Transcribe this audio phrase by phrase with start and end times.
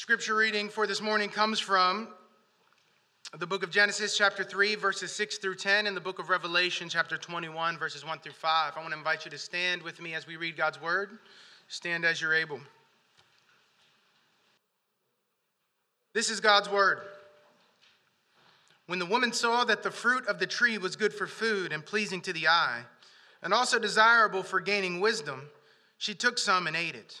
[0.00, 2.08] Scripture reading for this morning comes from
[3.36, 6.88] the book of Genesis, chapter 3, verses 6 through 10, and the book of Revelation,
[6.88, 8.72] chapter 21, verses 1 through 5.
[8.74, 11.18] I want to invite you to stand with me as we read God's word.
[11.68, 12.60] Stand as you're able.
[16.14, 17.00] This is God's word.
[18.86, 21.84] When the woman saw that the fruit of the tree was good for food and
[21.84, 22.84] pleasing to the eye,
[23.42, 25.50] and also desirable for gaining wisdom,
[25.98, 27.20] she took some and ate it.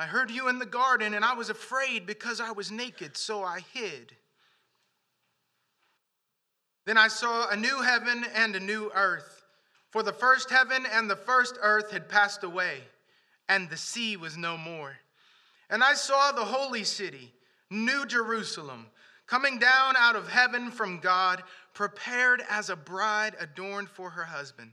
[0.00, 3.44] I heard you in the garden, and I was afraid because I was naked, so
[3.44, 4.16] I hid.
[6.86, 9.44] Then I saw a new heaven and a new earth,
[9.90, 12.78] for the first heaven and the first earth had passed away,
[13.46, 14.96] and the sea was no more.
[15.68, 17.34] And I saw the holy city,
[17.68, 18.86] New Jerusalem
[19.26, 21.42] coming down out of heaven from God,
[21.74, 24.72] prepared as a bride adorned for her husband.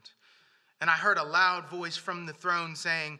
[0.80, 3.19] And I heard a loud voice from the throne saying,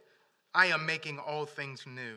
[0.53, 2.15] I am making all things new.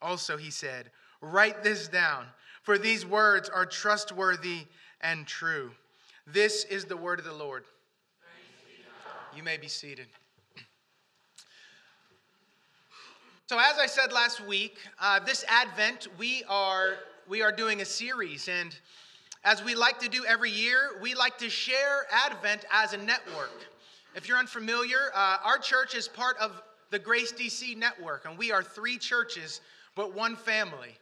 [0.00, 0.90] Also, he said,
[1.20, 2.26] Write this down,
[2.62, 4.66] for these words are trustworthy
[5.00, 5.72] and true.
[6.26, 7.64] This is the word of the Lord.
[9.34, 10.06] You may be seated.
[13.46, 16.96] So, as I said last week, uh, this Advent, we are
[17.28, 18.48] we are doing a series.
[18.48, 18.76] And
[19.44, 23.52] as we like to do every year, we like to share Advent as a network.
[24.14, 28.52] If you're unfamiliar, uh, our church is part of the Grace DC network, and we
[28.52, 29.60] are three churches,
[29.94, 30.96] but one family.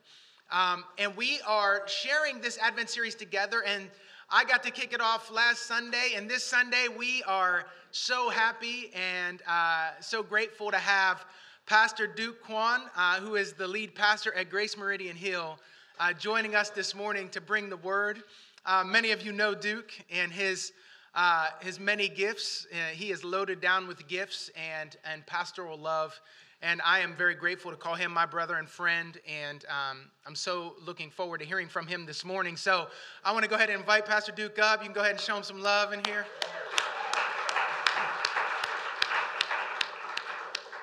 [0.51, 3.63] Um, and we are sharing this Advent series together.
[3.65, 3.91] And
[4.31, 8.91] I got to kick it off last Sunday, and this Sunday we are so happy
[8.95, 11.25] and uh, so grateful to have
[11.67, 15.59] Pastor Duke Kwon, uh, who is the lead pastor at Grace Meridian Hill,
[15.99, 18.23] uh, joining us this morning to bring the word.
[18.65, 20.73] Uh, many of you know Duke and his,
[21.17, 22.67] uh, his many gifts.
[22.71, 26.21] Uh, he is loaded down with gifts and, and pastoral love.
[26.63, 29.19] And I am very grateful to call him my brother and friend.
[29.27, 32.57] And um, I'm so looking forward to hearing from him this morning.
[32.57, 32.89] So
[33.25, 34.81] I want to go ahead and invite Pastor Duke up.
[34.81, 36.27] You can go ahead and show him some love in here.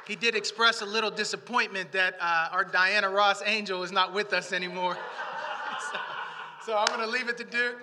[0.08, 4.34] he did express a little disappointment that uh, our Diana Ross angel is not with
[4.34, 4.98] us anymore.
[5.92, 5.98] so,
[6.66, 7.78] so, I'm going to leave it to Duke.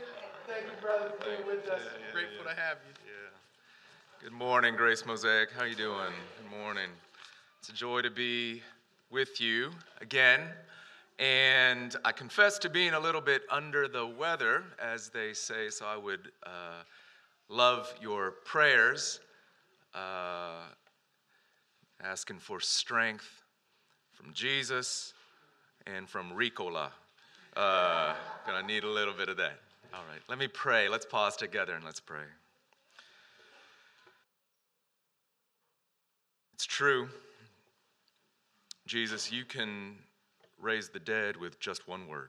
[0.52, 1.80] Thank you, brother, for being with us.
[1.80, 2.54] Yeah, yeah, Grateful yeah.
[2.54, 2.94] to have you.
[3.06, 4.24] Yeah.
[4.24, 5.52] Good morning, Grace Mosaic.
[5.52, 6.12] How you doing?
[6.42, 6.90] Good morning.
[7.60, 8.60] It's a joy to be
[9.10, 10.40] with you again.
[11.20, 15.86] And I confess to being a little bit under the weather, as they say, so
[15.86, 16.82] I would uh,
[17.48, 19.20] love your prayers.
[19.94, 20.62] Uh,
[22.02, 23.42] asking for strength
[24.12, 25.14] from Jesus
[25.86, 26.90] and from Ricola.
[27.56, 28.14] Uh,
[28.46, 29.60] gonna need a little bit of that.
[29.92, 30.88] All right, let me pray.
[30.88, 32.22] Let's pause together and let's pray.
[36.54, 37.08] It's true.
[38.86, 39.96] Jesus, you can
[40.60, 42.28] raise the dead with just one word.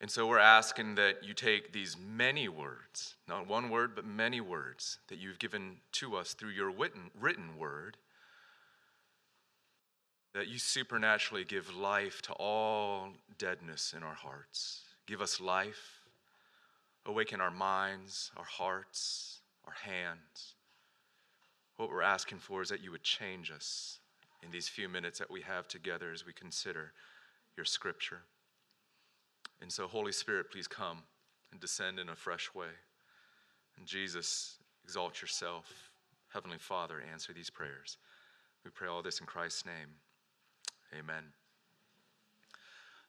[0.00, 4.40] And so we're asking that you take these many words, not one word, but many
[4.40, 7.96] words that you've given to us through your written, written word,
[10.34, 13.08] that you supernaturally give life to all
[13.38, 14.82] deadness in our hearts.
[15.06, 16.00] Give us life,
[17.06, 20.54] awaken our minds, our hearts, our hands.
[21.76, 24.00] What we're asking for is that you would change us
[24.42, 26.92] in these few minutes that we have together as we consider
[27.56, 28.22] your scripture.
[29.62, 30.98] And so, Holy Spirit, please come
[31.52, 32.74] and descend in a fresh way.
[33.78, 35.90] And Jesus, exalt yourself.
[36.32, 37.96] Heavenly Father, answer these prayers.
[38.64, 39.94] We pray all this in Christ's name.
[40.96, 41.24] Amen.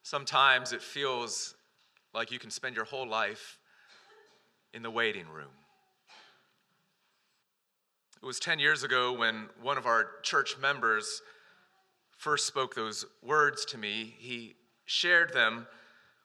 [0.01, 1.55] Sometimes it feels
[2.13, 3.59] like you can spend your whole life
[4.73, 5.51] in the waiting room.
[8.21, 11.21] It was 10 years ago when one of our church members
[12.17, 14.55] first spoke those words to me, he
[14.85, 15.67] shared them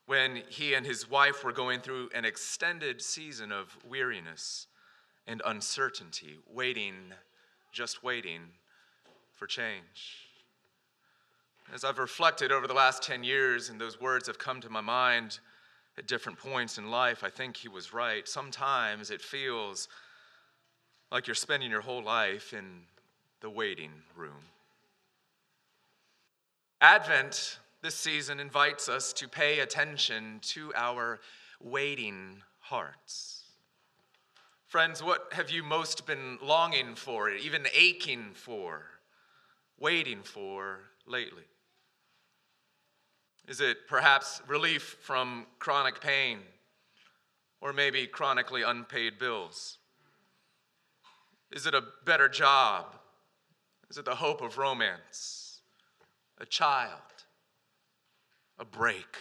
[0.06, 4.66] when he and his wife were going through an extended season of weariness
[5.26, 6.94] and uncertainty, waiting,
[7.72, 8.40] just waiting
[9.34, 10.29] for change.
[11.72, 14.81] As I've reflected over the last 10 years and those words have come to my
[14.81, 15.38] mind
[15.96, 18.26] at different points in life, I think he was right.
[18.26, 19.87] Sometimes it feels
[21.12, 22.82] like you're spending your whole life in
[23.40, 24.43] the waiting room.
[26.81, 31.20] Advent this season invites us to pay attention to our
[31.62, 33.43] waiting hearts.
[34.66, 38.82] Friends, what have you most been longing for, even aching for,
[39.78, 41.44] waiting for lately?
[43.48, 46.38] Is it perhaps relief from chronic pain
[47.60, 49.78] or maybe chronically unpaid bills?
[51.50, 52.96] Is it a better job?
[53.90, 55.62] Is it the hope of romance?
[56.38, 56.92] A child?
[58.58, 59.16] A break?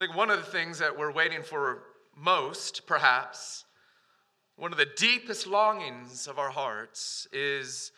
[0.00, 1.82] I think one of the things that we're waiting for
[2.16, 3.64] most, perhaps,
[4.56, 7.92] one of the deepest longings of our hearts is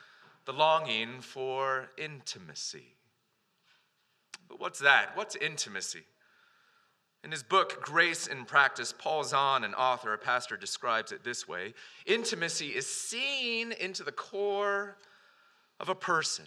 [0.45, 2.95] the longing for intimacy.
[4.49, 5.11] But what's that?
[5.15, 6.05] What's intimacy?
[7.25, 11.49] In his book, Grace in Practice, Paul Zahl, an author, a pastor, describes it this
[11.49, 11.75] way
[12.07, 14.97] Intimacy is seeing into the core
[15.81, 16.47] of a person.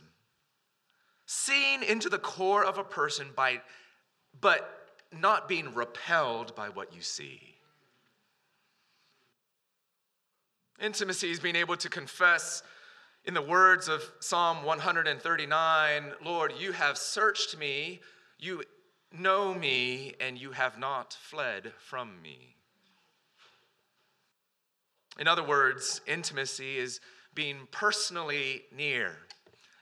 [1.26, 3.62] Seeing into the core of a person by,
[4.40, 7.56] but not being repelled by what you see.
[10.82, 12.64] Intimacy is being able to confess
[13.26, 18.02] in the words of Psalm 139 Lord, you have searched me,
[18.40, 18.64] you
[19.12, 22.56] know me, and you have not fled from me.
[25.20, 27.00] In other words, intimacy is
[27.36, 29.18] being personally near,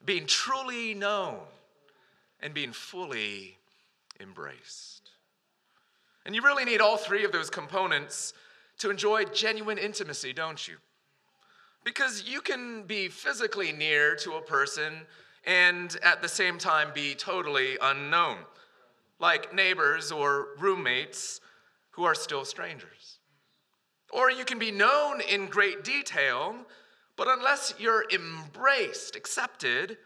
[0.04, 1.40] being truly known,
[2.42, 3.58] and being fully
[4.20, 5.12] embraced.
[6.26, 8.34] And you really need all three of those components
[8.80, 10.76] to enjoy genuine intimacy, don't you?
[11.84, 15.06] Because you can be physically near to a person
[15.46, 18.38] and at the same time be totally unknown,
[19.20, 21.42] like neighbors or roommates
[21.92, 23.20] who are still strangers.
[24.12, 26.56] Or you can be known in great detail,
[27.16, 29.98] but unless you're embraced, accepted,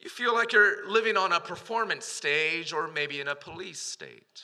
[0.00, 4.42] you feel like you're living on a performance stage or maybe in a police state.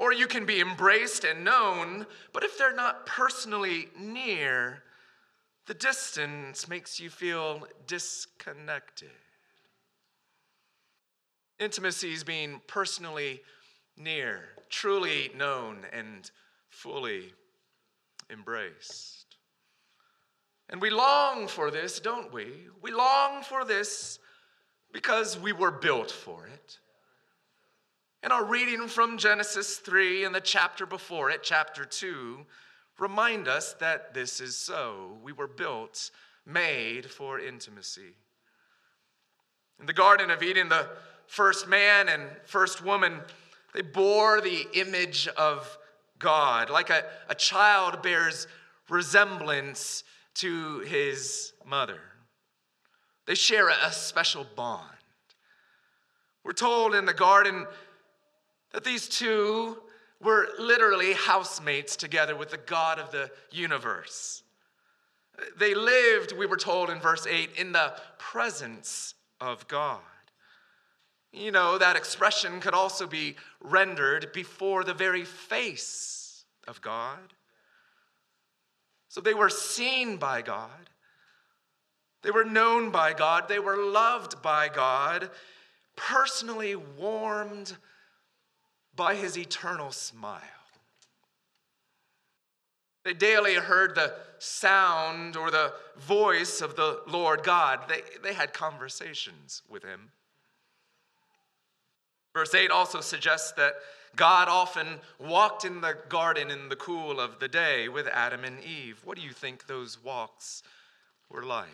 [0.00, 4.82] Or you can be embraced and known, but if they're not personally near,
[5.66, 9.10] the distance makes you feel disconnected.
[11.58, 13.42] Intimacy is being personally
[13.94, 16.30] near, truly known, and
[16.70, 17.34] fully
[18.30, 19.36] embraced.
[20.70, 22.68] And we long for this, don't we?
[22.80, 24.18] We long for this
[24.94, 26.78] because we were built for it.
[28.22, 32.44] And our reading from Genesis 3 and the chapter before it, chapter 2,
[32.98, 35.16] remind us that this is so.
[35.22, 36.10] We were built,
[36.44, 38.14] made for intimacy.
[39.78, 40.86] In the Garden of Eden, the
[41.28, 43.20] first man and first woman,
[43.72, 45.78] they bore the image of
[46.18, 48.46] God, like a, a child bears
[48.90, 52.00] resemblance to his mother.
[53.26, 54.84] They share a, a special bond.
[56.44, 57.66] We're told in the garden
[58.72, 59.78] that these two
[60.20, 64.42] were literally housemates together with the God of the universe.
[65.58, 70.00] They lived, we were told in verse 8, in the presence of God.
[71.32, 77.18] You know, that expression could also be rendered before the very face of God.
[79.08, 80.90] So they were seen by God,
[82.22, 85.30] they were known by God, they were loved by God,
[85.96, 87.76] personally warmed
[89.00, 90.42] by his eternal smile.
[93.02, 97.80] They daily heard the sound or the voice of the Lord God.
[97.88, 100.10] They, they had conversations with him.
[102.34, 103.72] Verse 8 also suggests that
[104.16, 108.62] God often walked in the garden in the cool of the day with Adam and
[108.62, 109.00] Eve.
[109.06, 110.62] What do you think those walks
[111.30, 111.68] were like?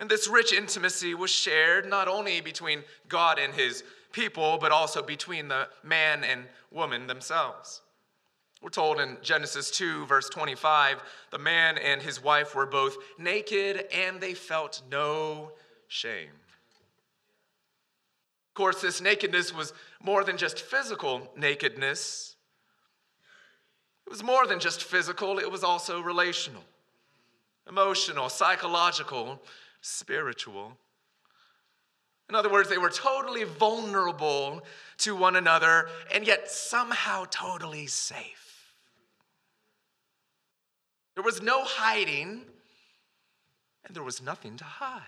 [0.00, 5.02] And this rich intimacy was shared not only between God and his people, but also
[5.02, 7.82] between the man and woman themselves.
[8.62, 13.86] We're told in Genesis 2, verse 25, the man and his wife were both naked
[13.92, 15.52] and they felt no
[15.88, 16.30] shame.
[18.48, 22.36] Of course, this nakedness was more than just physical nakedness,
[24.06, 26.64] it was more than just physical, it was also relational.
[27.68, 29.40] emotional, psychological,
[29.80, 30.76] spiritual.
[32.30, 34.62] In other words, they were totally vulnerable
[34.98, 38.72] to one another and yet somehow totally safe.
[41.16, 42.42] There was no hiding
[43.84, 45.02] and there was nothing to hide.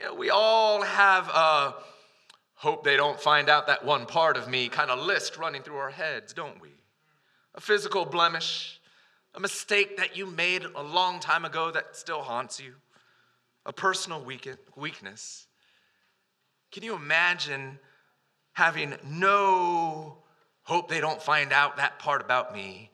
[0.00, 1.74] You know, we all have a
[2.54, 5.76] hope they don't find out that one part of me kind of list running through
[5.76, 6.70] our heads, don't we?
[7.54, 8.80] A physical blemish,
[9.34, 12.72] a mistake that you made a long time ago that still haunts you,
[13.64, 14.24] a personal
[14.76, 15.46] weakness.
[16.70, 17.78] Can you imagine
[18.52, 20.18] having no
[20.62, 22.90] hope they don't find out that part about me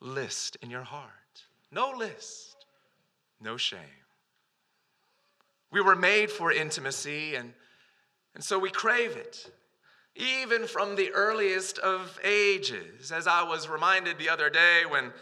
[0.00, 1.10] list in your heart?
[1.70, 2.64] No list,
[3.40, 3.80] no shame.
[5.70, 7.52] We were made for intimacy, and,
[8.34, 9.50] and so we crave it
[10.18, 13.12] even from the earliest of ages.
[13.12, 15.12] As I was reminded the other day when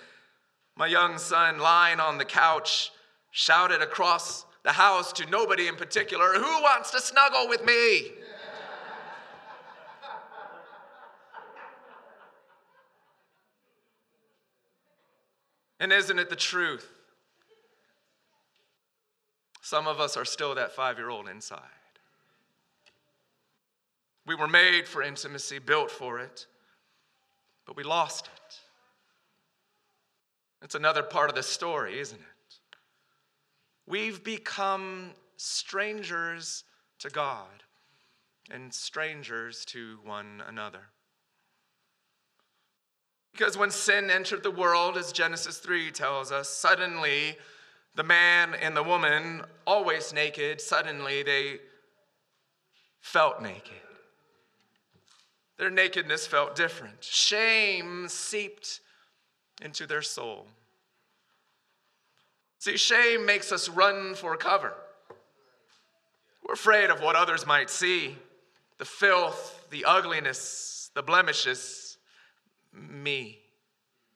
[0.74, 2.90] my young son, lying on the couch,
[3.30, 8.10] shouted across the house to nobody in particular, Who wants to snuggle with me?
[15.78, 16.90] and isn't it the truth?
[19.62, 21.60] Some of us are still that five year old inside.
[24.26, 26.46] We were made for intimacy, built for it,
[27.66, 28.60] but we lost it.
[30.62, 32.35] It's another part of the story, isn't it?
[33.86, 36.64] We've become strangers
[36.98, 37.62] to God
[38.50, 40.88] and strangers to one another.
[43.32, 47.36] Because when sin entered the world, as Genesis 3 tells us, suddenly
[47.94, 51.58] the man and the woman, always naked, suddenly they
[53.00, 53.72] felt naked.
[55.58, 57.04] Their nakedness felt different.
[57.04, 58.80] Shame seeped
[59.62, 60.48] into their soul.
[62.66, 64.74] See, shame makes us run for cover.
[66.44, 68.16] We're afraid of what others might see
[68.78, 71.96] the filth, the ugliness, the blemishes.
[72.72, 73.38] Me.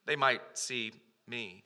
[0.04, 0.90] They might see
[1.28, 1.62] me.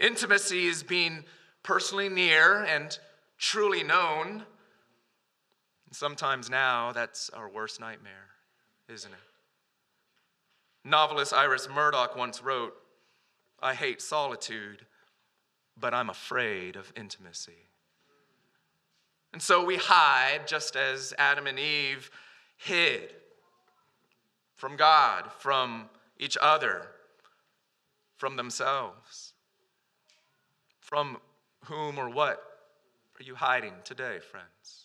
[0.00, 1.24] Intimacy is being
[1.62, 2.98] personally near and
[3.36, 4.44] truly known
[5.92, 8.30] Sometimes now, that's our worst nightmare,
[8.88, 9.18] isn't it?
[10.88, 12.72] Novelist Iris Murdoch once wrote,
[13.62, 14.86] I hate solitude,
[15.78, 17.68] but I'm afraid of intimacy.
[19.32, 22.10] And so we hide just as Adam and Eve
[22.56, 23.12] hid
[24.54, 25.88] from God, from
[26.18, 26.86] each other,
[28.16, 29.32] from themselves.
[30.78, 31.18] From
[31.64, 32.42] whom or what
[33.18, 34.83] are you hiding today, friends?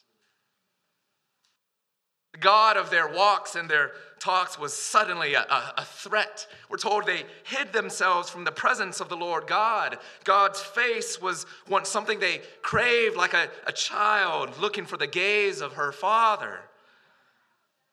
[2.32, 6.46] The God of their walks and their talks was suddenly a, a, a, threat.
[6.70, 9.98] We're told they hid themselves from the presence of the Lord God.
[10.26, 15.62] God's face was once something they craved, like a, a child looking for the gaze
[15.62, 16.60] of her father.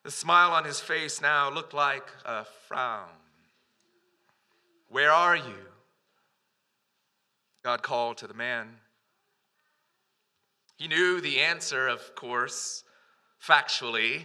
[0.02, 3.08] The smile on his face now looked like a frown.
[4.88, 5.66] Where are you?
[7.64, 8.68] God called to the man.
[10.76, 12.84] He knew the answer, of course
[13.46, 14.24] factually,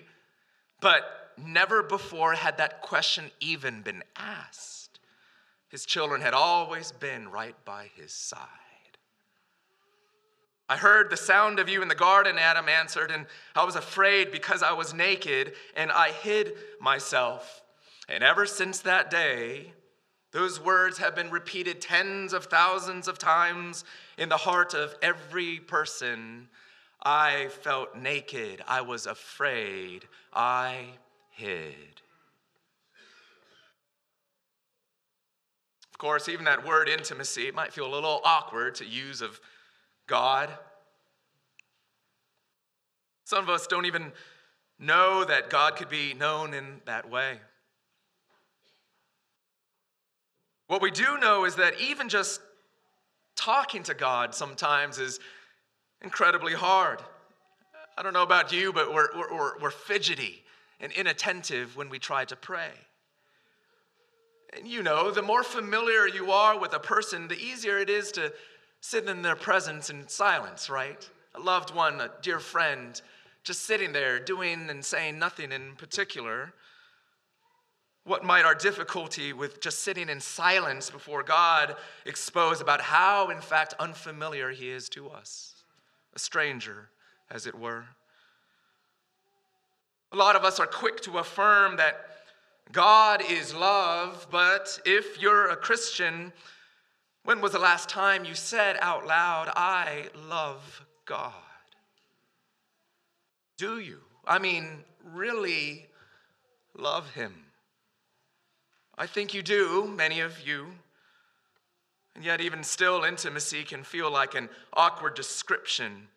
[0.81, 4.99] but never before had that question even been asked.
[5.69, 8.47] His children had always been right by his side.
[10.67, 13.25] I heard the sound of you in the garden, Adam answered, and
[13.55, 17.61] I was afraid because I was naked and I hid myself.
[18.07, 19.73] And ever since that day,
[20.31, 23.83] those words have been repeated tens of thousands of times
[24.17, 26.47] in the heart of every person
[27.01, 28.63] I felt naked.
[28.67, 30.05] I was afraid.
[30.33, 30.85] I
[31.31, 32.01] hid.
[35.91, 39.39] Of course, even that word intimacy, it might feel a little awkward to use of
[40.07, 40.49] God.
[43.25, 44.11] Some of us don't even
[44.77, 47.39] know that God could be known in that way.
[50.67, 52.41] What we do know is that even just
[53.35, 55.19] talking to God sometimes is
[56.01, 56.99] incredibly hard.
[57.97, 60.43] I don't know about you, but we're, we're, we're fidgety
[60.79, 62.71] and inattentive when we try to pray.
[64.57, 68.11] And you know, the more familiar you are with a person, the easier it is
[68.13, 68.33] to
[68.81, 71.07] sit in their presence in silence, right?
[71.35, 72.99] A loved one, a dear friend,
[73.43, 76.53] just sitting there doing and saying nothing in particular.
[78.03, 83.39] What might our difficulty with just sitting in silence before God expose about how, in
[83.39, 85.50] fact, unfamiliar He is to us?
[86.15, 86.89] A stranger,
[87.29, 87.85] as it were.
[90.11, 92.05] A lot of us are quick to affirm that
[92.71, 96.31] God is love, but if you're a Christian,
[97.23, 101.33] when was the last time you said out loud, I love God?
[103.57, 103.99] Do you?
[104.25, 105.87] I mean, really
[106.77, 107.33] love Him?
[108.97, 110.67] I think you do, many of you.
[112.15, 116.07] And yet, even still, intimacy can feel like an awkward description,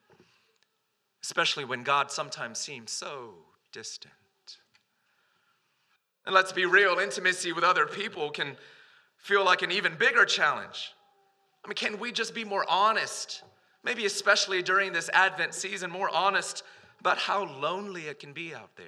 [1.23, 3.35] especially when God sometimes seems so
[3.73, 4.13] distant.
[6.27, 8.57] And let's be real, intimacy with other people can
[9.19, 10.95] feel like an even bigger challenge.
[11.65, 13.43] I mean, can we just be more honest?
[13.85, 16.63] Maybe especially during this Advent season, more honest
[17.01, 18.87] about how lonely it can be out there.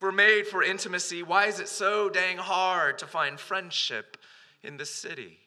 [0.00, 1.22] We're made for intimacy.
[1.22, 4.16] Why is it so dang hard to find friendship
[4.62, 5.38] in the city?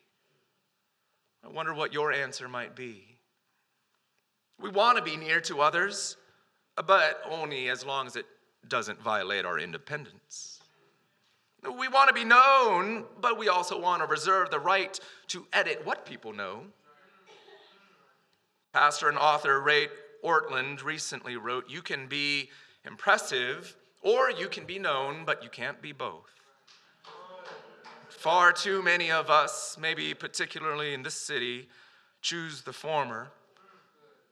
[1.44, 3.18] I wonder what your answer might be.
[4.62, 6.18] We want to be near to others,
[6.76, 8.28] but only as long as it
[8.68, 10.60] doesn't violate our independence.
[11.64, 14.98] We want to be known, but we also want to reserve the right
[15.30, 16.66] to edit what people know.
[18.72, 19.88] Pastor and author Ray
[20.24, 22.50] Ortlund recently wrote You can be
[22.86, 26.30] impressive or you can be known, but you can't be both.
[28.10, 31.68] Far too many of us, maybe particularly in this city,
[32.22, 33.32] choose the former,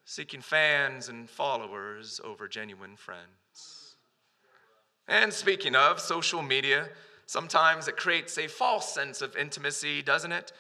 [0.05, 3.95] seeking fans and followers over genuine friends.
[5.07, 6.89] And speaking of social media,
[7.25, 10.53] sometimes it creates a false sense of intimacy, doesn't it?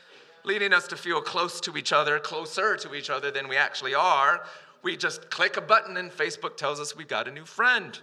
[0.43, 3.93] Leading us to feel close to each other, closer to each other than we actually
[3.93, 4.43] are.
[4.83, 7.99] We just click a button and Facebook tells us we've got a new friend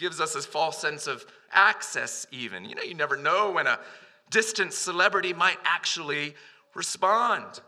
[0.00, 2.64] gives us a false sense of access, even.
[2.64, 3.78] You know, you never know when a
[4.30, 6.34] distant celebrity might actually
[6.74, 7.60] respond.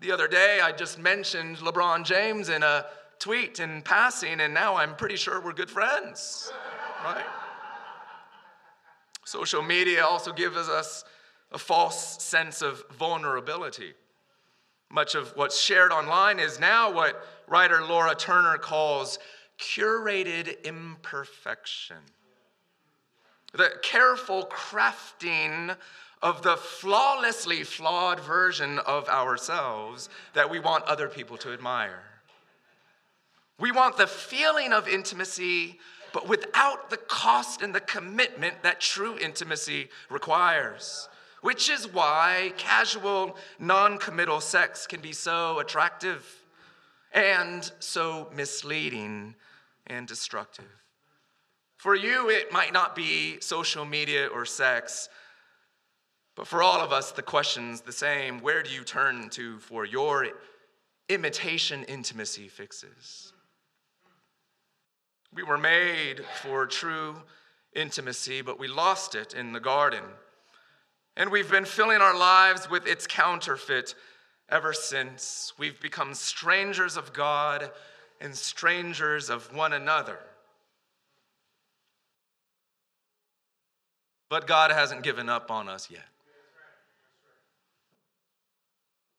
[0.00, 2.86] The other day, I just mentioned LeBron James in a
[3.18, 6.52] tweet in passing, and now I'm pretty sure we're good friends,
[7.04, 7.24] right?
[9.24, 11.04] Social media also gives us
[11.52, 13.94] a false sense of vulnerability.
[14.90, 19.18] Much of what's shared online is now what writer Laura Turner calls
[19.58, 21.96] curated imperfection.
[23.52, 25.76] The careful crafting
[26.22, 32.02] of the flawlessly flawed version of ourselves that we want other people to admire.
[33.58, 35.78] We want the feeling of intimacy,
[36.12, 41.08] but without the cost and the commitment that true intimacy requires.
[41.42, 46.26] Which is why casual, non committal sex can be so attractive
[47.12, 49.34] and so misleading
[49.86, 50.64] and destructive.
[51.76, 55.08] For you, it might not be social media or sex,
[56.34, 58.40] but for all of us, the question's the same.
[58.40, 60.28] Where do you turn to for your
[61.08, 63.32] imitation intimacy fixes?
[65.32, 67.16] We were made for true
[67.74, 70.04] intimacy, but we lost it in the garden.
[71.16, 73.94] And we've been filling our lives with its counterfeit
[74.48, 75.52] ever since.
[75.58, 77.70] We've become strangers of God
[78.20, 80.18] and strangers of one another.
[84.28, 86.08] But God hasn't given up on us yet.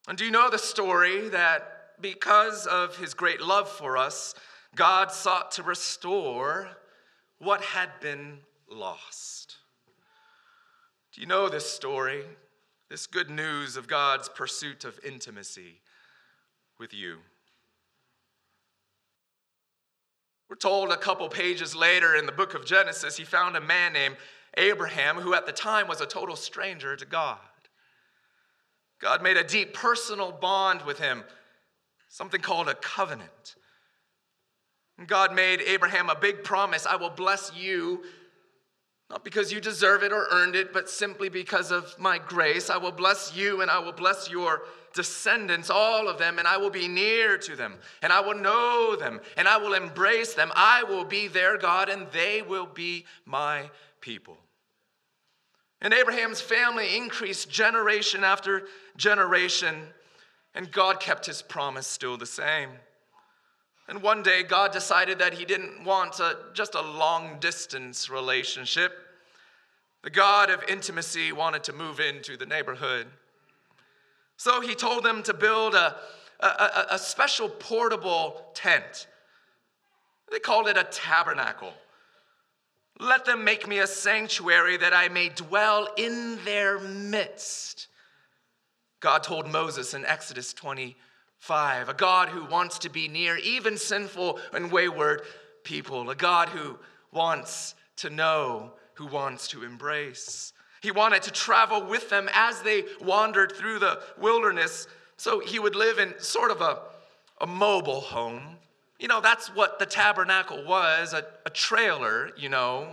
[0.07, 4.33] And do you know the story that because of his great love for us,
[4.75, 6.69] God sought to restore
[7.39, 9.57] what had been lost?
[11.13, 12.23] Do you know this story?
[12.89, 15.81] This good news of God's pursuit of intimacy
[16.79, 17.17] with you.
[20.49, 23.93] We're told a couple pages later in the book of Genesis, he found a man
[23.93, 24.15] named
[24.55, 27.37] Abraham who at the time was a total stranger to God.
[28.99, 31.23] God made a deep personal bond with him,
[32.07, 33.55] something called a covenant.
[35.05, 38.03] God made Abraham a big promise I will bless you,
[39.09, 42.69] not because you deserve it or earned it, but simply because of my grace.
[42.69, 44.63] I will bless you and I will bless your
[44.97, 48.95] descendants, all of them, and I will be near to them, and I will know
[48.95, 50.51] them, and I will embrace them.
[50.55, 53.69] I will be their God, and they will be my
[54.01, 54.39] people.
[55.81, 58.63] And Abraham's family increased generation after
[58.97, 59.75] generation,
[60.55, 62.71] and God kept his promise still the same.
[63.87, 68.91] And one day, God decided that he didn't want a, just a long distance relationship.
[70.01, 73.05] The God of intimacy wanted to move into the neighborhood.
[74.37, 75.95] So he told them to build a,
[76.39, 79.07] a, a, special portable tent.
[80.31, 81.73] They called it a tabernacle.
[82.99, 87.87] Let them make me a sanctuary that I may dwell in their midst.
[88.99, 94.39] God told Moses in Exodus 25, a God who wants to be near even sinful
[94.53, 95.23] and wayward
[95.63, 96.77] people, a God who
[97.11, 100.53] wants to know, who wants to embrace.
[100.87, 105.75] He wanted to travel with them as they wandered through the wilderness, so he would
[105.75, 106.79] live in sort of a,
[107.41, 108.55] a mobile home.
[108.97, 112.87] You know, that's what the tabernacle was a, a trailer, you know.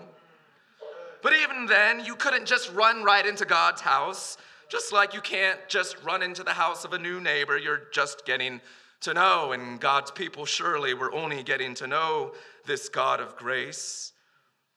[1.22, 5.60] But even then, you couldn't just run right into God's house, just like you can't
[5.68, 7.56] just run into the house of a new neighbor.
[7.56, 8.60] You're just getting
[9.02, 12.32] to know, and God's people surely were only getting to know
[12.66, 14.14] this God of grace.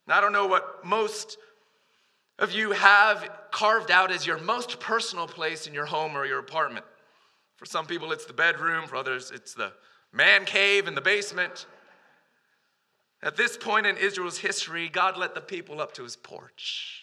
[0.05, 1.39] And I don't know what most
[2.39, 6.39] of you have carved out as your most personal place in your home or your
[6.39, 6.85] apartment.
[7.55, 9.73] For some people, it's the bedroom, for others, it's the
[10.13, 11.65] man cave in the basement.
[13.23, 17.01] At this point in Israel's history, God let the people up to his porch.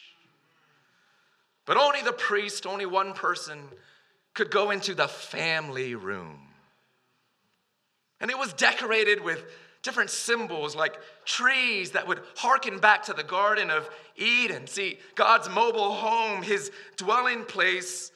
[1.67, 3.59] But only the priest, only one person,
[4.35, 6.39] could go into the family room.
[8.21, 9.45] And it was decorated with
[9.85, 14.67] different symbols like trees that would hearken back to the Garden of Eden.
[14.67, 18.11] See, God's mobile home, his dwelling place,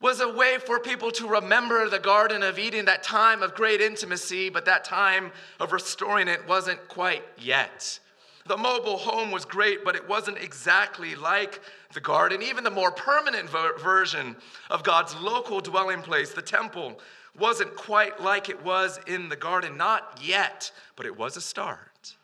[0.00, 3.80] was a way for people to remember the Garden of Eden, that time of great
[3.80, 7.98] intimacy, but that time of restoring it wasn't quite yet.
[8.46, 11.60] The mobile home was great, but it wasn't exactly like
[11.94, 12.42] the garden.
[12.42, 14.36] Even the more permanent ver- version
[14.70, 17.00] of God's local dwelling place, the temple,
[17.38, 19.76] wasn't quite like it was in the garden.
[19.76, 22.16] Not yet, but it was a start.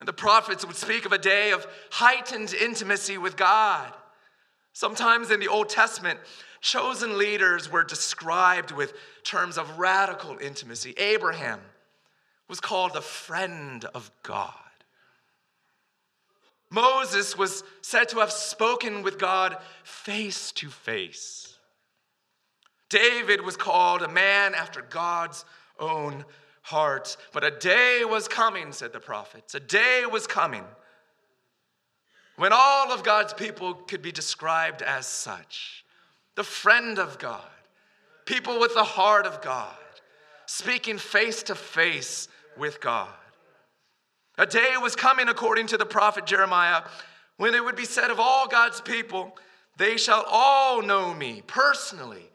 [0.00, 3.92] And the prophets would speak of a day of heightened intimacy with God.
[4.72, 6.18] Sometimes in the Old Testament,
[6.60, 10.94] chosen leaders were described with terms of radical intimacy.
[10.96, 11.60] Abraham
[12.48, 14.54] was called the friend of God.
[16.70, 21.51] Moses was said to have spoken with God face to face.
[22.92, 25.46] David was called a man after God's
[25.80, 26.26] own
[26.60, 27.16] heart.
[27.32, 29.54] But a day was coming, said the prophets.
[29.54, 30.64] A day was coming
[32.36, 35.86] when all of God's people could be described as such
[36.34, 37.40] the friend of God,
[38.26, 39.74] people with the heart of God,
[40.44, 42.28] speaking face to face
[42.58, 43.08] with God.
[44.36, 46.82] A day was coming, according to the prophet Jeremiah,
[47.38, 49.34] when it would be said of all God's people,
[49.78, 52.28] They shall all know me personally,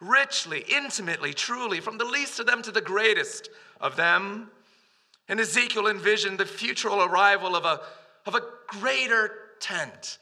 [0.00, 3.48] richly, intimately, truly, from the least of them to the greatest
[3.80, 4.50] of them.
[5.28, 7.80] And Ezekiel envisioned the future arrival of a,
[8.26, 10.18] of a greater tent,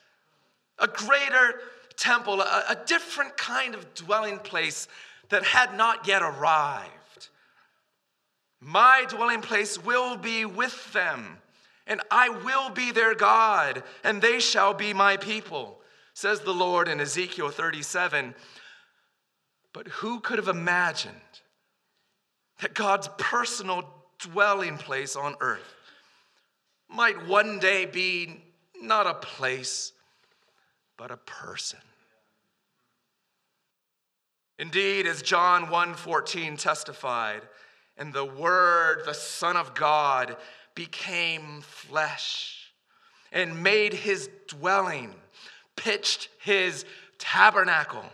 [0.79, 1.61] a greater
[1.97, 4.89] temple, a, a different kind of dwelling place
[5.31, 7.29] that had not yet arrived.
[8.61, 11.39] My dwelling place will be with them,
[11.87, 15.81] and I will be their God, and they shall be my people,
[16.15, 18.35] says the Lord in Ezekiel 37.
[19.73, 21.15] But who could have imagined
[22.61, 25.75] that God's personal dwelling place on earth
[26.89, 28.43] might one day be
[28.81, 29.93] not a place,
[30.97, 31.81] but a person.
[34.59, 37.49] Indeed, as John 1:14 testified,
[37.97, 40.37] and the word, the Son of God,
[40.75, 42.73] became flesh
[43.33, 45.15] and made his dwelling,
[45.77, 46.85] pitched his
[47.19, 48.09] tabernacle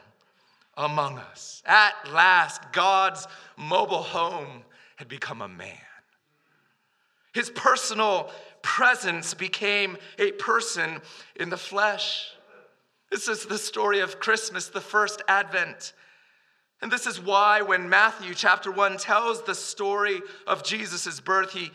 [0.78, 1.62] among us.
[1.66, 3.26] At last, God's
[3.58, 4.62] mobile home
[4.96, 5.76] had become a man.
[7.34, 8.30] His personal
[8.62, 11.00] presence became a person
[11.36, 12.30] in the flesh.
[13.10, 15.92] This is the story of Christmas, the first advent.
[16.80, 21.70] And this is why, when Matthew chapter 1 tells the story of Jesus' birth, he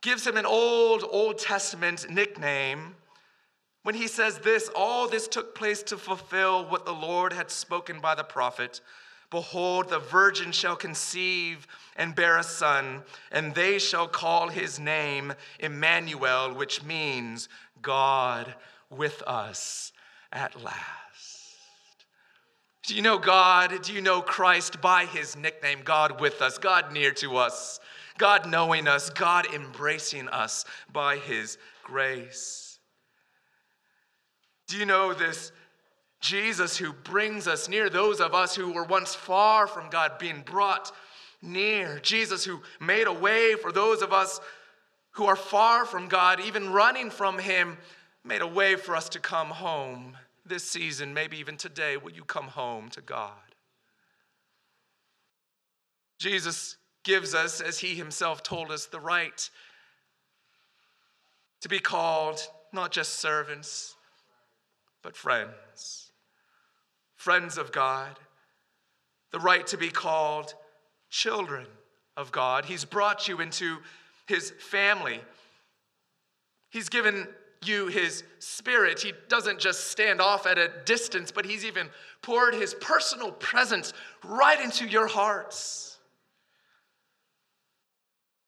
[0.00, 2.94] gives him an old, Old Testament nickname.
[3.82, 8.00] When he says this, all this took place to fulfill what the Lord had spoken
[8.00, 8.80] by the prophet.
[9.30, 11.66] Behold, the virgin shall conceive
[11.96, 17.48] and bear a son, and they shall call his name Emmanuel, which means
[17.80, 18.54] God
[18.90, 19.92] with us
[20.30, 21.56] at last.
[22.84, 23.82] Do you know God?
[23.82, 27.80] Do you know Christ by his nickname, God with us, God near to us,
[28.18, 32.61] God knowing us, God embracing us by his grace?
[34.72, 35.52] Do you know this?
[36.22, 40.40] Jesus, who brings us near, those of us who were once far from God, being
[40.40, 40.90] brought
[41.42, 41.98] near.
[41.98, 44.40] Jesus, who made a way for those of us
[45.10, 47.76] who are far from God, even running from Him,
[48.24, 51.98] made a way for us to come home this season, maybe even today.
[51.98, 53.36] Will you come home to God?
[56.18, 59.50] Jesus gives us, as He Himself told us, the right
[61.60, 62.40] to be called
[62.72, 63.96] not just servants,
[65.02, 66.12] but friends
[67.22, 68.18] friends of God,
[69.30, 70.54] the right to be called
[71.08, 71.68] children
[72.16, 72.64] of God.
[72.64, 73.78] He's brought you into
[74.26, 75.20] his family.
[76.70, 77.28] He's given
[77.64, 79.00] you his spirit.
[79.00, 81.88] He doesn't just stand off at a distance, but he's even
[82.22, 83.92] poured his personal presence
[84.24, 85.98] right into your hearts.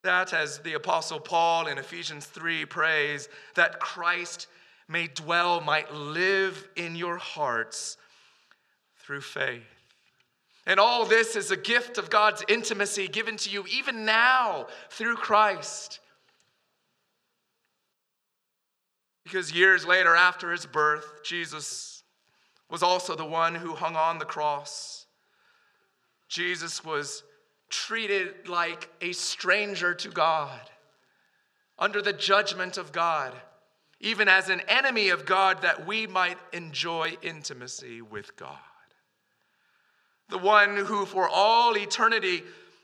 [0.02, 4.48] That, as the Apostle Paul in Ephesians 3 prays, that Christ
[4.88, 7.96] may dwell, might live in your hearts
[8.98, 9.62] through faith.
[10.66, 15.16] And all this is a gift of God's intimacy given to you even now through
[15.16, 16.00] Christ.
[19.24, 22.02] Because years later, after his birth, Jesus
[22.70, 25.06] was also the one who hung on the cross.
[26.28, 27.22] Jesus was
[27.68, 30.60] treated like a stranger to God,
[31.78, 33.32] under the judgment of God,
[34.00, 38.58] even as an enemy of God, that we might enjoy intimacy with God.
[40.28, 42.42] The one who, for all eternity,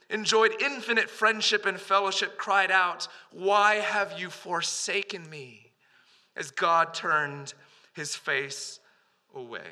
[0.09, 5.71] enjoyed infinite friendship and fellowship, cried out, Why have you forsaken me?
[6.35, 7.53] as God turned
[7.93, 8.79] his face
[9.35, 9.67] away.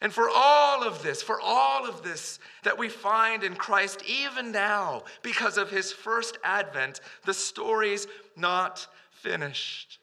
[0.00, 4.50] And for all of this, for all of this that we find in Christ, even
[4.50, 8.86] now, because of his first advent, the story's not
[9.22, 9.98] finished.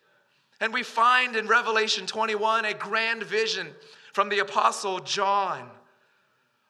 [0.59, 3.67] And we find in Revelation 21 a grand vision
[4.13, 5.69] from the Apostle John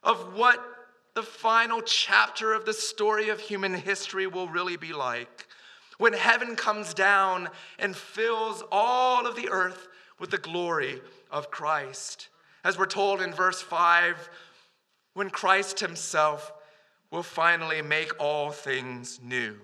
[0.02, 0.62] of what
[1.14, 5.46] the final chapter of the story of human history will really be like
[5.98, 9.88] when heaven comes down and fills all of the earth
[10.20, 12.28] with the glory of Christ.
[12.64, 14.28] As we're told in verse 5,
[15.14, 16.52] when Christ himself
[17.10, 19.56] will finally make all things new.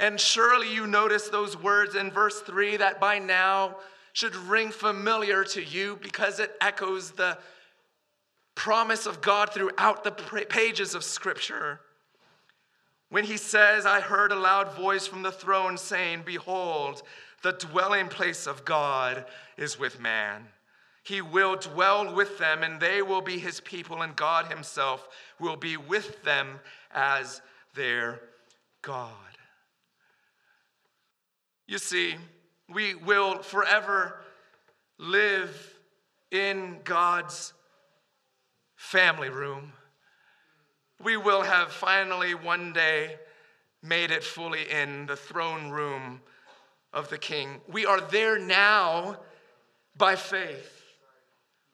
[0.00, 3.76] And surely you notice those words in verse 3 that by now
[4.14, 7.36] should ring familiar to you because it echoes the
[8.54, 11.80] promise of God throughout the pages of Scripture.
[13.10, 17.02] When he says, I heard a loud voice from the throne saying, Behold,
[17.42, 19.26] the dwelling place of God
[19.58, 20.46] is with man.
[21.02, 25.08] He will dwell with them, and they will be his people, and God himself
[25.38, 26.60] will be with them
[26.94, 27.42] as
[27.74, 28.20] their
[28.80, 29.10] God.
[31.70, 32.16] You see,
[32.68, 34.20] we will forever
[34.98, 35.74] live
[36.30, 37.54] in God's
[38.76, 39.72] family room
[41.02, 43.16] we will have finally one day
[43.82, 46.20] made it fully in the throne room
[46.92, 47.60] of the King.
[47.68, 49.20] We are there now
[49.96, 50.82] by faith,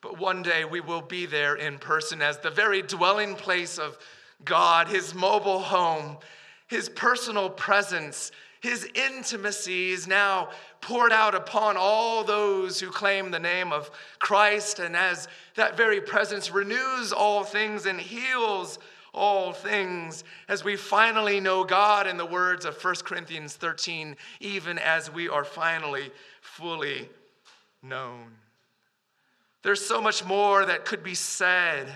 [0.00, 3.98] but one day we will be there in person as the very dwelling place of
[4.44, 6.18] God, His mobile home,
[6.68, 8.30] His personal presence.
[8.66, 10.48] His intimacy is now
[10.80, 14.80] poured out upon all those who claim the name of Christ.
[14.80, 18.80] And as that very presence renews all things and heals
[19.14, 24.80] all things as we finally know God in the words of 1 Corinthians 13, even
[24.80, 27.08] as we are finally fully
[27.84, 28.32] known.
[29.62, 31.86] There's so much more that could be said,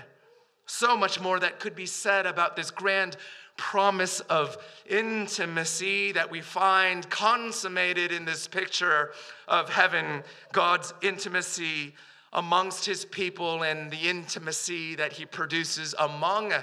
[0.66, 3.16] so much more that could be said about this grand
[3.60, 4.56] promise of
[4.88, 9.12] intimacy that we find consummated in this picture
[9.46, 11.94] of heaven, God's intimacy
[12.32, 16.54] amongst his people and the intimacy that he produces among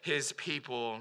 [0.00, 1.00] his people.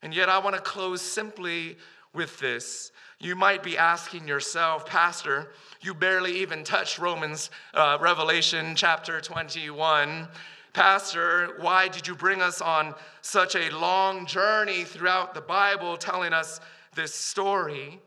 [0.00, 1.76] And yet, I want to close simply
[2.12, 2.92] with this.
[3.18, 5.48] You might be asking yourself, Pastor,
[5.80, 10.28] you barely even touched Romans, uh, Revelation chapter 21.
[10.74, 16.32] Pastor, why did you bring us on such a long journey throughout the Bible telling
[16.32, 16.60] us
[16.96, 18.00] this story?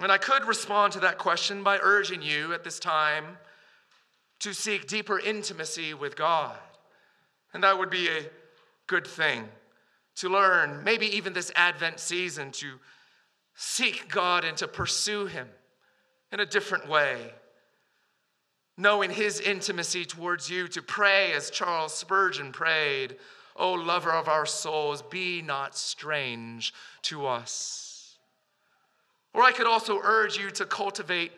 [0.00, 3.38] And I could respond to that question by urging you at this time
[4.38, 6.56] to seek deeper intimacy with God.
[7.52, 8.26] And that would be a
[8.86, 9.48] good thing
[10.16, 12.78] to learn, maybe even this Advent season, to
[13.56, 15.48] seek God and to pursue Him
[16.30, 17.32] in a different way.
[18.76, 23.16] Knowing His intimacy towards you, to pray as Charles Spurgeon prayed,
[23.56, 28.18] O lover of our souls, be not strange to us.
[29.32, 31.32] Or I could also urge you to cultivate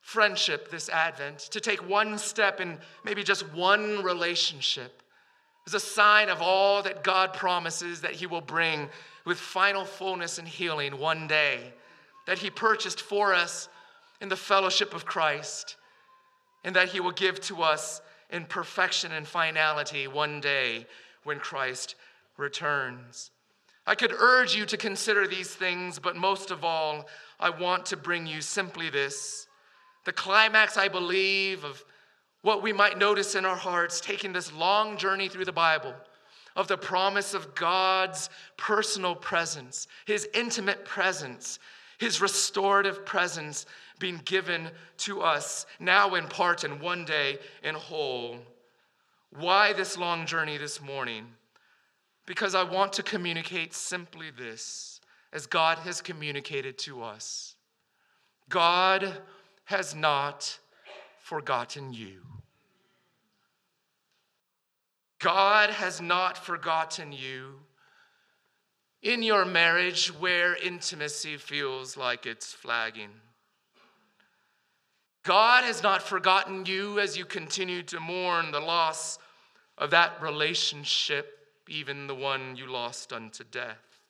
[0.00, 5.02] friendship this Advent, to take one step in maybe just one relationship
[5.66, 8.90] is a sign of all that God promises that He will bring
[9.24, 11.72] with final fullness and healing one day,
[12.26, 13.70] that He purchased for us
[14.20, 15.76] in the fellowship of Christ,
[16.64, 18.00] and that He will give to us
[18.30, 20.86] in perfection and finality one day
[21.22, 21.94] when Christ
[22.36, 23.30] returns.
[23.86, 27.06] I could urge you to consider these things, but most of all,
[27.38, 29.46] I want to bring you simply this
[30.04, 31.82] the climax, I believe, of
[32.42, 35.94] what we might notice in our hearts taking this long journey through the Bible
[36.56, 41.58] of the promise of God's personal presence, his intimate presence,
[41.98, 43.66] his restorative presence
[43.98, 48.38] being given to us now in part and one day in whole.
[49.30, 51.26] Why this long journey this morning?
[52.26, 55.00] Because I want to communicate simply this,
[55.32, 57.56] as God has communicated to us
[58.48, 59.12] God
[59.64, 60.58] has not
[61.18, 62.20] forgotten you.
[65.18, 67.54] God has not forgotten you
[69.04, 73.10] in your marriage where intimacy feels like it's flagging.
[75.24, 79.18] God has not forgotten you as you continue to mourn the loss
[79.76, 81.38] of that relationship,
[81.68, 84.00] even the one you lost unto death.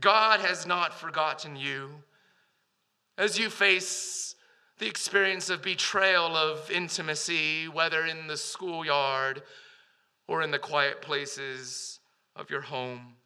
[0.00, 1.90] God has not forgotten you
[3.18, 4.36] as you face
[4.78, 9.42] the experience of betrayal of intimacy, whether in the schoolyard
[10.28, 12.00] or in the quiet places
[12.36, 13.17] of your home.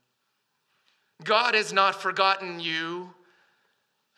[1.24, 3.10] God has not forgotten you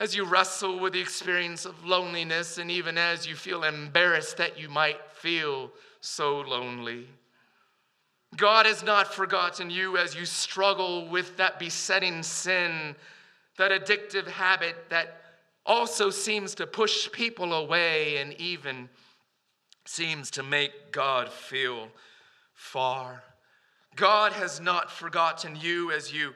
[0.00, 4.58] as you wrestle with the experience of loneliness and even as you feel embarrassed that
[4.58, 7.06] you might feel so lonely.
[8.36, 12.96] God has not forgotten you as you struggle with that besetting sin,
[13.58, 15.22] that addictive habit that
[15.64, 18.88] also seems to push people away and even
[19.86, 21.88] seems to make God feel
[22.52, 23.22] far.
[23.94, 26.34] God has not forgotten you as you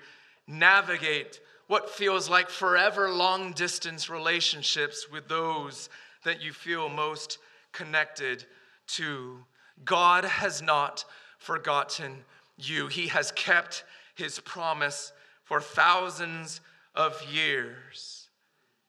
[0.49, 5.89] navigate what feels like forever long distance relationships with those
[6.25, 7.39] that you feel most
[7.73, 8.45] connected
[8.87, 9.45] to.
[9.85, 11.05] God has not
[11.39, 12.25] forgotten
[12.57, 12.89] you.
[12.89, 13.85] He has kept
[14.17, 15.13] his promise
[15.45, 16.61] for thousands
[16.97, 18.19] of years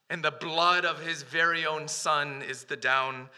[0.10, 3.30] and the blood of his very own son is the down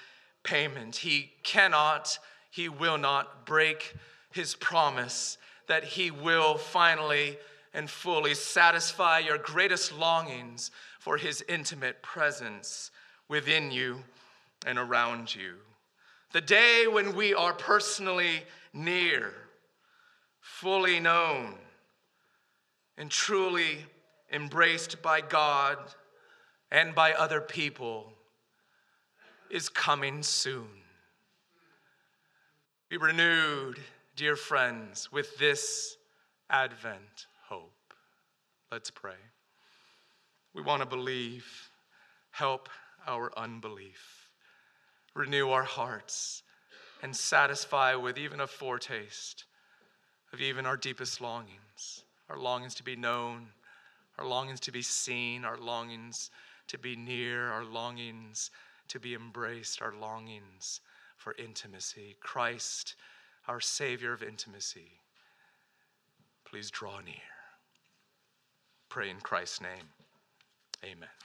[0.44, 0.96] payment.
[0.96, 2.18] He cannot,
[2.50, 3.94] he will not break
[4.32, 7.38] his promise that he will finally
[7.74, 12.92] and fully satisfy your greatest longings for his intimate presence
[13.28, 14.04] within you
[14.66, 15.56] and around you.
[16.34, 19.34] The day when we are personally near,
[20.40, 21.56] fully known,
[22.98, 23.80] and truly
[24.32, 25.78] embraced by God
[26.72, 28.14] and by other people
[29.50, 30.68] is coming soon.
[32.90, 33.80] Be renewed,
[34.16, 35.98] dear friends, with this
[36.50, 37.28] Advent.
[38.72, 39.20] Let's pray.
[40.54, 41.46] We want to believe.
[42.32, 42.70] Help
[43.06, 44.30] our unbelief.
[45.14, 46.44] Renew our hearts
[47.04, 49.44] and satisfy with even a foretaste
[50.32, 53.48] of even our deepest longings our longings to be known,
[54.18, 56.32] our longings to be seen, our longings
[56.68, 58.52] to be near, our longings
[58.88, 60.80] to be embraced, our longings
[61.18, 62.16] for intimacy.
[62.22, 62.96] Christ,
[63.50, 64.92] our Savior of intimacy,
[66.46, 67.31] please draw near.
[68.92, 69.88] Pray in Christ's name.
[70.84, 71.21] Amen.